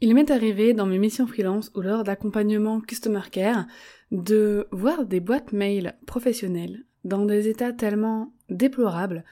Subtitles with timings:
[0.00, 3.66] Il m'est arrivé dans mes missions freelance ou lors d'accompagnement Customer Care
[4.12, 9.24] de voir des boîtes mail professionnelles dans des états tellement déplorables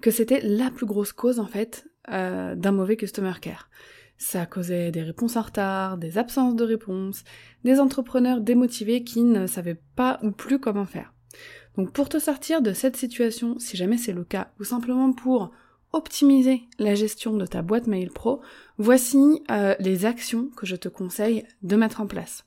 [0.00, 3.68] que c'était la plus grosse cause en fait euh, d'un mauvais Customer Care.
[4.16, 7.24] Ça causait des réponses en retard, des absences de réponses,
[7.64, 11.12] des entrepreneurs démotivés qui ne savaient pas ou plus comment faire.
[11.76, 15.50] Donc pour te sortir de cette situation, si jamais c'est le cas, ou simplement pour
[15.92, 18.40] optimiser la gestion de ta boîte mail pro,
[18.78, 22.44] voici euh, les actions que je te conseille de mettre en place.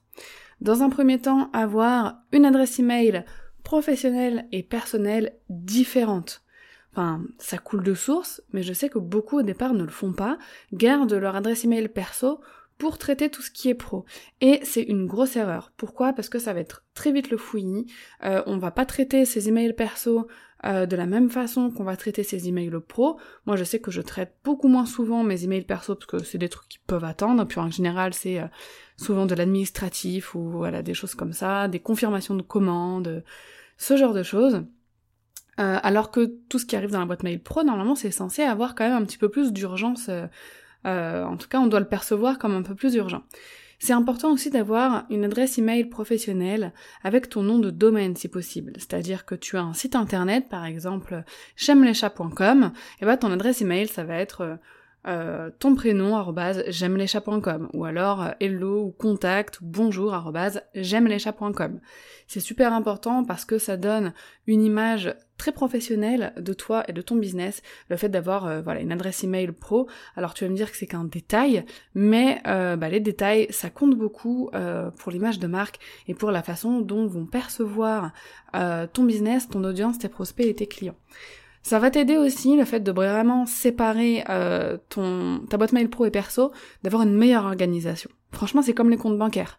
[0.61, 3.25] Dans un premier temps, avoir une adresse email
[3.63, 6.43] professionnelle et personnelle différente.
[6.91, 10.13] Enfin, ça coule de source, mais je sais que beaucoup au départ ne le font
[10.13, 10.37] pas,
[10.71, 12.39] gardent leur adresse email perso
[12.77, 14.05] pour traiter tout ce qui est pro.
[14.41, 15.71] Et c'est une grosse erreur.
[15.77, 16.13] Pourquoi?
[16.13, 17.85] Parce que ça va être très vite le fouillis.
[18.23, 20.27] Euh, on va pas traiter ses emails perso
[20.65, 23.17] euh, de la même façon qu'on va traiter ses emails pro.
[23.45, 26.37] Moi, je sais que je traite beaucoup moins souvent mes emails perso parce que c'est
[26.37, 27.45] des trucs qui peuvent attendre.
[27.45, 28.47] Puis en général, c'est euh,
[28.97, 33.23] souvent de l'administratif ou voilà des choses comme ça, des confirmations de commandes,
[33.77, 34.63] ce genre de choses.
[35.59, 38.41] Euh, alors que tout ce qui arrive dans la boîte mail pro, normalement, c'est censé
[38.41, 40.09] avoir quand même un petit peu plus d'urgence
[40.85, 43.23] euh, en tout cas, on doit le percevoir comme un peu plus urgent.
[43.79, 48.73] C'est important aussi d'avoir une adresse email professionnelle avec ton nom de domaine si possible.
[48.77, 51.23] C'est-à-dire que tu as un site internet, par exemple,
[51.57, 52.71] j'aime-les-chats.com,
[53.01, 54.57] et bah ton adresse email, ça va être
[55.07, 56.15] euh, ton prénom
[56.67, 57.07] j'aime les
[57.73, 60.15] ou alors euh, hello ou contact ou bonjour
[60.73, 61.19] j'aime les
[62.27, 64.13] C'est super important parce que ça donne
[64.47, 68.79] une image très professionnelle de toi et de ton business, le fait d'avoir euh, voilà
[68.79, 69.87] une adresse email pro.
[70.15, 73.95] Alors tu vas me dire que c'est qu'un détail, mais bah, les détails ça compte
[73.95, 74.49] beaucoup
[74.97, 75.77] pour l'image de marque
[76.07, 78.11] et pour la façon dont vont percevoir
[78.53, 80.97] ton business, ton audience, tes prospects et tes clients.
[81.65, 86.05] Ça va t'aider aussi le fait de vraiment séparer euh, ton ta boîte mail pro
[86.05, 86.51] et perso,
[86.83, 88.11] d'avoir une meilleure organisation.
[88.31, 89.57] Franchement, c'est comme les comptes bancaires.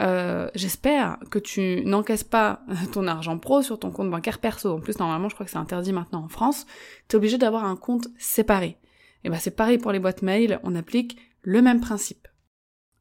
[0.00, 4.70] Euh, J'espère que tu n'encaisses pas ton argent pro sur ton compte bancaire perso.
[4.70, 6.64] En plus, normalement, je crois que c'est interdit maintenant en France.
[7.08, 8.78] Tu es obligé d'avoir un compte séparé.
[9.24, 12.28] Et ben c'est pareil pour les boîtes mail, on applique le même principe.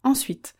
[0.01, 0.55] Ensuite,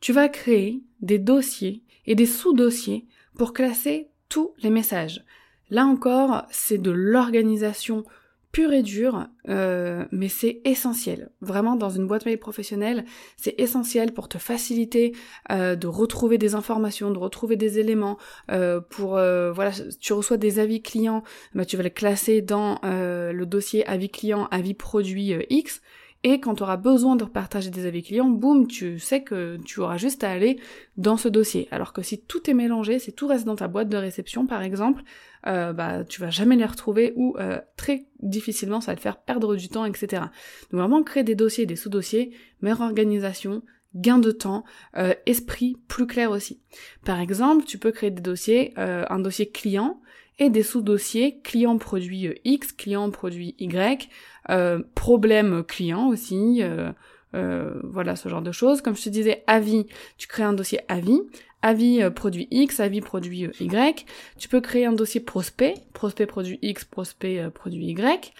[0.00, 3.06] tu vas créer des dossiers et des sous-dossiers
[3.36, 5.26] pour classer tous les messages.
[5.70, 8.04] Là encore, c'est de l'organisation
[8.52, 11.30] pure et dure, euh, mais c'est essentiel.
[11.40, 13.04] Vraiment, dans une boîte mail professionnelle,
[13.36, 15.14] c'est essentiel pour te faciliter
[15.52, 18.16] euh, de retrouver des informations, de retrouver des éléments.
[18.50, 19.70] Euh, pour voilà,
[20.00, 21.22] tu reçois des avis clients,
[21.54, 25.82] bah, tu vas les classer dans le dossier avis client, avis produit X.
[26.24, 29.78] Et quand tu auras besoin de partager des avis clients, boum, tu sais que tu
[29.78, 30.58] auras juste à aller
[30.96, 31.68] dans ce dossier.
[31.70, 34.62] Alors que si tout est mélangé, si tout reste dans ta boîte de réception par
[34.62, 35.02] exemple,
[35.46, 39.18] euh, bah tu vas jamais les retrouver ou euh, très difficilement ça va te faire
[39.18, 40.24] perdre du temps, etc.
[40.72, 43.62] Donc vraiment créer des dossiers, des sous-dossiers, meilleure organisation,
[43.94, 44.64] gain de temps,
[44.96, 46.60] euh, esprit plus clair aussi.
[47.04, 50.00] Par exemple, tu peux créer des dossiers, un dossier client
[50.38, 54.08] et des sous-dossiers client produit X, client produit Y,
[54.50, 56.92] euh, problème client aussi, euh,
[57.34, 58.80] euh, voilà ce genre de choses.
[58.80, 61.20] Comme je te disais, avis, tu crées un dossier avis,
[61.62, 64.06] avis produit X, avis produit Y.
[64.38, 68.32] Tu peux créer un dossier prospect, prospect produit X, prospect produit Y.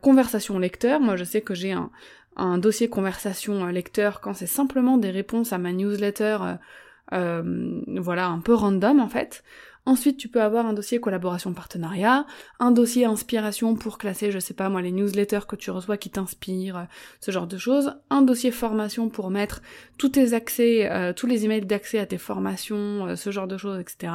[0.00, 1.72] conversation lecteur, moi je sais que j'ai
[2.36, 6.38] un, dossier conversation lecteur quand c'est simplement des réponses à ma newsletter,
[7.10, 9.42] voilà, un peu random en fait.
[9.86, 12.24] Ensuite, tu peux avoir un dossier collaboration partenariat,
[12.58, 16.08] un dossier inspiration pour classer, je sais pas moi, les newsletters que tu reçois qui
[16.08, 16.86] t'inspirent,
[17.20, 19.60] ce genre de choses, un dossier formation pour mettre
[19.98, 23.58] tous tes accès, euh, tous les emails d'accès à tes formations, euh, ce genre de
[23.58, 24.10] choses, etc.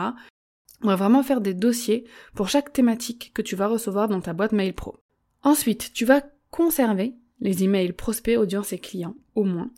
[0.82, 4.34] On va vraiment faire des dossiers pour chaque thématique que tu vas recevoir dans ta
[4.34, 4.98] boîte mail pro.
[5.44, 6.22] Ensuite, tu vas
[6.52, 9.72] conserver les emails prospects, audience et clients, au moins.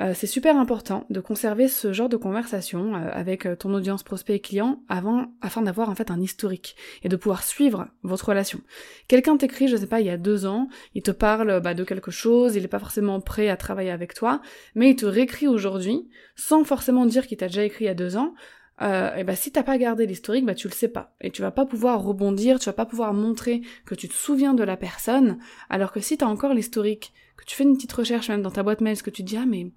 [0.00, 4.02] Euh, c'est super important de conserver ce genre de conversation euh, avec euh, ton audience
[4.02, 6.74] prospect et client avant, afin d'avoir en fait un historique
[7.04, 8.60] et de pouvoir suivre votre relation.
[9.06, 11.84] Quelqu'un t'écrit, je sais pas, il y a deux ans, il te parle bah, de
[11.84, 14.42] quelque chose, il n'est pas forcément prêt à travailler avec toi,
[14.74, 17.94] mais il te réécrit aujourd'hui, sans forcément dire qu'il t'a déjà écrit il y a
[17.94, 18.34] deux ans,
[18.82, 21.14] euh, et ben si t'as pas gardé l'historique, bah tu le sais pas.
[21.20, 24.54] Et tu vas pas pouvoir rebondir, tu vas pas pouvoir montrer que tu te souviens
[24.54, 25.38] de la personne,
[25.70, 28.62] alors que si t'as encore l'historique, que tu fais une petite recherche même dans ta
[28.62, 29.68] boîte mail, ce que tu dis, ah mais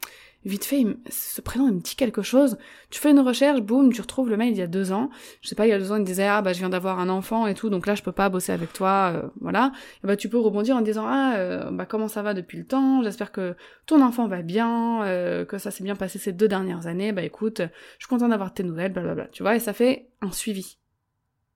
[0.47, 2.57] vite fait, ce prénom il me dit quelque chose.
[2.89, 5.09] Tu fais une recherche, boum, tu retrouves le mail il y a deux ans.
[5.41, 6.99] Je sais pas, il y a deux ans, il disait ah bah je viens d'avoir
[6.99, 9.71] un enfant et tout, donc là je peux pas bosser avec toi, euh, voilà.
[10.03, 12.65] Et bah tu peux rebondir en disant ah euh, bah comment ça va depuis le
[12.65, 13.03] temps?
[13.03, 13.55] J'espère que
[13.85, 17.11] ton enfant va bien, euh, que ça s'est bien passé ces deux dernières années.
[17.11, 19.27] Bah écoute, je suis contente d'avoir tes nouvelles, blablabla.
[19.31, 20.77] Tu vois, et ça fait un suivi.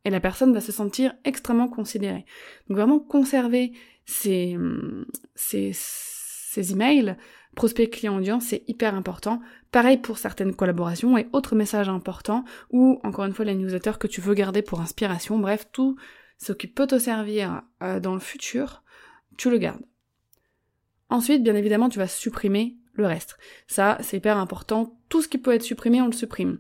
[0.04, 2.26] Et la personne va se sentir extrêmement considérée.
[2.68, 3.74] Donc vraiment conserver
[4.06, 4.58] ces,
[5.36, 5.72] ces,
[6.52, 7.16] ces emails
[7.56, 9.40] prospect client audience, c'est hyper important.
[9.72, 14.08] Pareil pour certaines collaborations et autres messages importants ou encore une fois les newsletters que
[14.08, 15.40] tu veux garder pour inspiration.
[15.40, 15.96] Bref, tout
[16.38, 18.84] ce qui peut te servir euh, dans le futur,
[19.38, 19.86] tu le gardes.
[21.10, 23.38] Ensuite, bien évidemment, tu vas supprimer le reste.
[23.68, 25.00] Ça, c'est hyper important.
[25.08, 26.60] Tout ce qui peut être supprimé, on le supprime.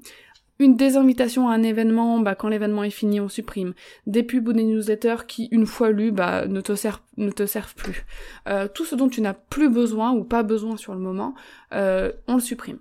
[0.62, 3.74] Une désinvitation à un événement, bah, quand l'événement est fini, on supprime.
[4.06, 8.06] Des pubs ou des newsletters qui, une fois lus, bah, ne te servent, plus.
[8.48, 11.34] Euh, tout ce dont tu n'as plus besoin ou pas besoin sur le moment,
[11.74, 12.78] euh, on le supprime.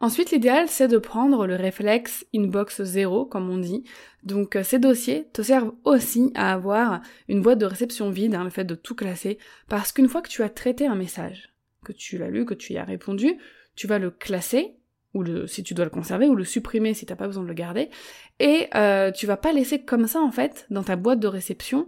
[0.00, 3.82] Ensuite, l'idéal, c'est de prendre le réflexe inbox zéro, comme on dit.
[4.22, 8.44] Donc, euh, ces dossiers te servent aussi à avoir une boîte de réception vide, hein,
[8.44, 9.38] le fait de tout classer,
[9.70, 12.74] parce qu'une fois que tu as traité un message, que tu l'as lu, que tu
[12.74, 13.38] y as répondu,
[13.74, 14.74] tu vas le classer,
[15.14, 17.48] ou le, si tu dois le conserver, ou le supprimer si t'as pas besoin de
[17.48, 17.90] le garder,
[18.38, 21.86] et euh, tu vas pas laisser comme ça en fait dans ta boîte de réception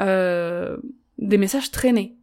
[0.00, 0.76] euh,
[1.18, 2.16] des messages traînés.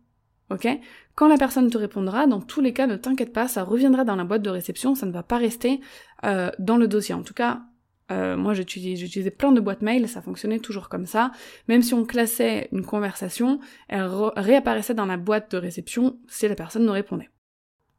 [0.49, 0.67] Ok?
[1.15, 4.15] Quand la personne te répondra, dans tous les cas, ne t'inquiète pas, ça reviendra dans
[4.15, 5.79] la boîte de réception, ça ne va pas rester
[6.25, 7.15] euh, dans le dossier.
[7.15, 7.61] En tout cas,
[8.11, 11.31] euh, moi j'utilisais plein de boîtes mail, ça fonctionnait toujours comme ça.
[11.67, 16.55] Même si on classait une conversation, elle réapparaissait dans la boîte de réception si la
[16.55, 17.29] personne nous répondait.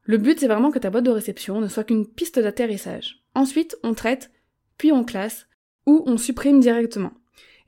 [0.04, 3.22] Le but, c'est vraiment que ta boîte de réception ne soit qu'une piste d'atterrissage.
[3.34, 4.31] Ensuite, on traite,
[4.76, 5.46] puis on classe,
[5.87, 7.12] ou on supprime directement.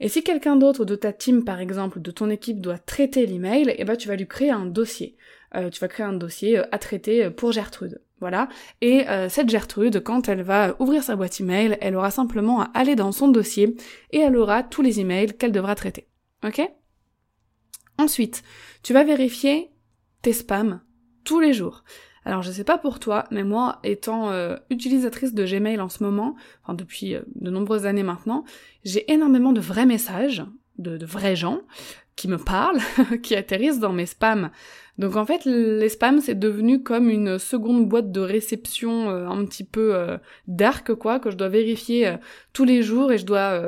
[0.01, 3.75] Et si quelqu'un d'autre de ta team, par exemple, de ton équipe, doit traiter l'email,
[3.79, 5.17] eh ben tu vas lui créer un dossier.
[5.55, 8.01] Euh, tu vas créer un dossier euh, à traiter euh, pour Gertrude.
[8.21, 8.49] Voilà.
[8.81, 12.97] Et cette Gertrude, quand elle va ouvrir sa boîte email, elle aura simplement à aller
[12.97, 13.77] dans son dossier
[14.13, 16.09] et elle aura tous les emails qu'elle devra traiter.
[16.43, 16.63] Ok?
[17.99, 18.43] Ensuite,
[18.83, 19.69] tu vas vérifier
[20.23, 20.81] tes spams
[21.25, 21.85] tous les jours.
[22.25, 26.03] Alors je sais pas pour toi, mais moi, étant euh, utilisatrice de Gmail en ce
[26.03, 28.45] moment, enfin depuis euh, de nombreuses années maintenant,
[28.85, 30.45] j'ai énormément de vrais messages,
[30.79, 31.61] de, vrais gens,
[32.17, 32.81] qui me parlent,
[33.23, 34.51] qui atterrissent dans mes spams.
[34.97, 39.45] Donc en fait, les spams, c'est devenu comme une seconde boîte de réception euh, un
[39.45, 42.17] petit peu dark, quoi, que je dois vérifier
[42.53, 43.61] tous les jours et je dois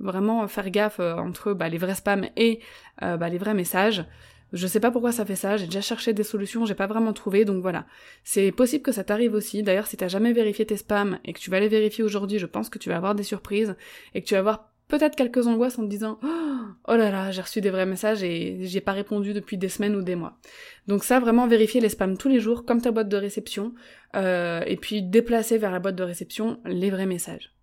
[0.00, 2.58] vraiment faire gaffe entre bah, les vrais spams et
[3.00, 4.04] bah, les vrais messages.
[4.52, 7.12] Je sais pas pourquoi ça fait ça, j'ai déjà cherché des solutions, j'ai pas vraiment
[7.12, 7.86] trouvé, donc voilà.
[8.22, 9.62] C'est possible que ça t'arrive aussi.
[9.62, 12.46] D'ailleurs, si t'as jamais vérifié tes spams et que tu vas les vérifier aujourd'hui, je
[12.46, 13.74] pense que tu vas avoir des surprises
[14.14, 17.40] et que tu vas avoir peut-être quelques angoisses en te disant oh là là, j'ai
[17.40, 20.38] reçu des vrais messages et j'ai pas répondu depuis des semaines ou des mois.
[20.86, 23.72] Donc ça, vraiment vérifier les spams tous les jours, comme ta boîte de réception,
[24.16, 27.54] euh, et puis déplacer vers la boîte de réception les vrais messages.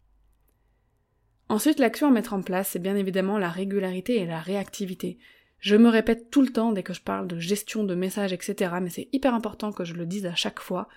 [1.50, 5.18] Ensuite, l'action à mettre en place, c'est bien évidemment la régularité et la réactivité.
[5.60, 8.76] Je me répète tout le temps dès que je parle de gestion de messages, etc.
[8.82, 10.88] Mais c'est hyper important que je le dise à chaque fois.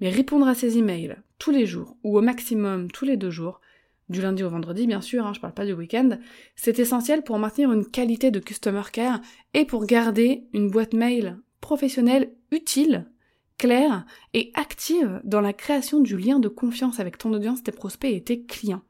[0.00, 3.60] Mais répondre à ces emails tous les jours, ou au maximum tous les deux jours,
[4.08, 6.18] du lundi au vendredi bien sûr, hein, je parle pas du week-end,
[6.56, 9.20] c'est essentiel pour maintenir une qualité de customer care
[9.54, 13.10] et pour garder une boîte mail professionnelle utile,
[13.58, 18.12] claire et active dans la création du lien de confiance avec ton audience, tes prospects
[18.12, 18.82] et tes clients.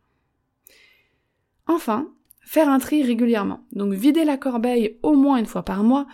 [1.66, 2.12] Enfin,
[2.48, 3.60] faire un tri régulièrement.
[3.72, 6.06] Donc vider la corbeille au moins une fois par mois,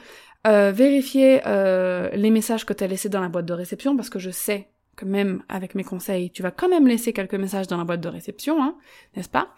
[0.48, 4.10] euh, vérifier euh, les messages que tu as laissés dans la boîte de réception, parce
[4.10, 7.68] que je sais que même avec mes conseils, tu vas quand même laisser quelques messages
[7.68, 8.74] dans la boîte de réception, hein,
[9.14, 9.54] n'est-ce pas?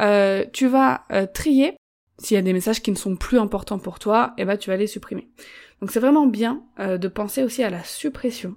[0.00, 1.76] Euh, Tu vas trier.
[2.18, 4.68] S'il y a des messages qui ne sont plus importants pour toi, eh ben tu
[4.68, 5.28] vas les supprimer.
[5.80, 8.56] Donc c'est vraiment bien de penser aussi à la suppression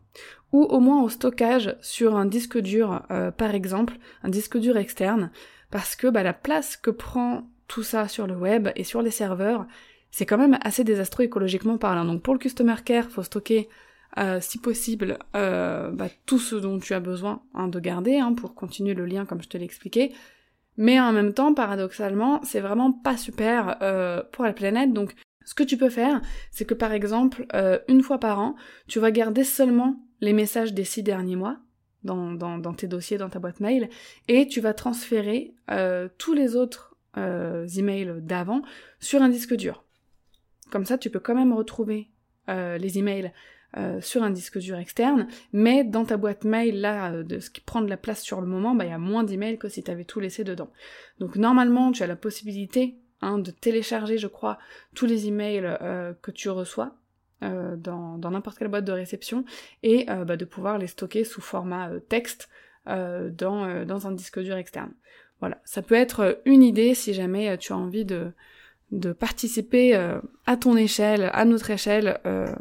[0.52, 3.04] ou au moins au stockage sur un disque dur,
[3.38, 5.30] par exemple, un disque dur externe,
[5.70, 9.12] parce que bah, la place que prend tout ça sur le web et sur les
[9.12, 9.66] serveurs,
[10.12, 12.04] c'est quand même assez désastreux écologiquement parlant.
[12.04, 13.70] Donc pour le customer care, faut stocker
[14.18, 18.34] euh, si possible euh, bah, tout ce dont tu as besoin hein, de garder hein,
[18.34, 20.12] pour continuer le lien comme je te l'ai expliqué.
[20.76, 24.92] Mais en même temps, paradoxalement, c'est vraiment pas super euh, pour la planète.
[24.92, 27.46] Donc ce que tu peux faire, c'est que par exemple,
[27.88, 28.56] une fois par an,
[28.88, 31.58] tu vas garder seulement les messages des six derniers mois
[32.04, 33.90] dans, tes dossiers, dans ta boîte mail,
[34.28, 35.56] et tu vas transférer
[36.18, 38.62] tous les autres euh, emails d'avant
[39.00, 39.84] sur un disque dur.
[40.70, 42.10] Comme ça, tu peux quand même retrouver
[42.50, 43.32] euh, les emails
[44.02, 47.82] sur un disque dur externe, mais dans ta boîte mail, là, de ce qui prend
[47.82, 49.90] de la place sur le moment, bah, il y a moins d'emails que si tu
[49.90, 50.70] avais tout laissé dedans.
[51.20, 54.60] Donc normalement, tu as la possibilité hein, de télécharger, je crois,
[54.94, 55.78] tous les emails
[56.22, 56.98] que tu reçois,
[57.40, 59.46] dans n'importe quelle boîte de réception
[59.84, 62.50] et bah, de pouvoir les stocker sous format texte
[62.86, 64.92] dans, dans un disque dur externe.
[65.42, 68.32] Voilà, ça peut être une idée si jamais tu as envie de,
[69.20, 72.54] participer euh, à ton échelle, à notre échelle, euh,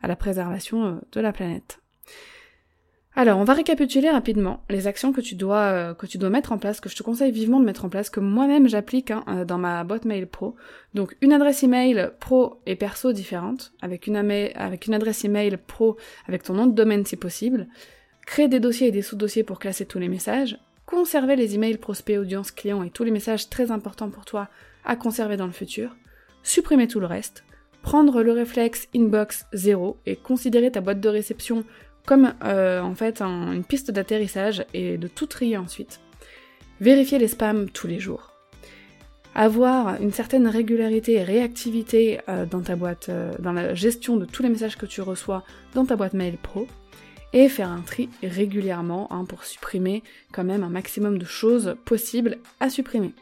[0.00, 1.80] à la préservation euh, de la planète.
[3.14, 6.56] Alors, on va récapituler rapidement les actions que tu dois que tu dois mettre en
[6.56, 9.58] place, que je te conseille vivement de mettre en place, que moi-même j'applique hein, dans
[9.58, 10.56] ma boîte mail pro.
[10.94, 15.98] Donc, une adresse email pro et perso différente, avec une, avec une adresse email pro
[16.26, 17.68] avec ton nom de domaine si possible.
[18.24, 20.58] Créer des dossiers et des sous-dossiers pour classer tous les messages.
[20.92, 24.48] Conserver les emails prospects, audience, clients et tous les messages très importants pour toi
[24.84, 25.96] à conserver dans le futur,
[26.42, 27.44] supprimer tout le reste,
[27.80, 31.64] prendre le réflexe inbox 0 et considérer ta boîte de réception
[32.04, 35.98] comme euh, en fait une piste d'atterrissage et de tout trier ensuite.
[36.82, 38.34] Vérifier les spams tous les jours.
[39.34, 44.26] Avoir une certaine régularité et réactivité euh, dans ta boîte, euh, dans la gestion de
[44.26, 46.66] tous les messages que tu reçois dans ta boîte mail pro.
[47.32, 52.38] Et faire un tri régulièrement hein, pour supprimer quand même un maximum de choses possibles
[52.60, 53.14] à supprimer.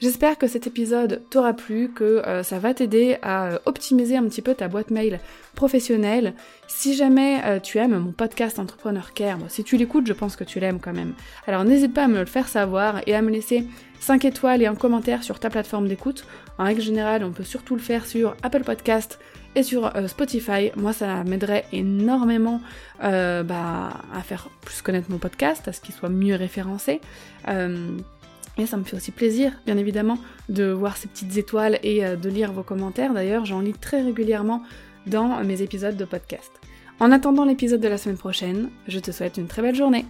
[0.00, 4.22] J'espère que cet épisode t'aura plu, que euh, ça va t'aider à euh, optimiser un
[4.28, 5.18] petit peu ta boîte mail
[5.56, 6.34] professionnelle.
[6.68, 10.44] Si jamais euh, tu aimes mon podcast Entrepreneur Care, si tu l'écoutes, je pense que
[10.44, 11.14] tu l'aimes quand même.
[11.48, 13.64] Alors n'hésite pas à me le faire savoir et à me laisser
[13.98, 16.24] 5 étoiles et un commentaire sur ta plateforme d'écoute.
[16.58, 19.18] En règle générale, on peut surtout le faire sur Apple Podcast
[19.54, 20.70] et sur Spotify.
[20.76, 22.60] Moi, ça m'aiderait énormément
[23.00, 27.00] bah, à faire plus connaître mon podcast, à ce qu'il soit mieux référencé.
[28.58, 32.16] Et ça me fait aussi plaisir, bien évidemment, de voir ces petites étoiles et euh,
[32.16, 33.14] de lire vos commentaires.
[33.14, 34.62] D'ailleurs, j'en lis très régulièrement
[35.06, 36.50] dans mes épisodes de podcast.
[36.98, 40.04] En attendant l'épisode de la semaine prochaine, je te souhaite une très belle journée.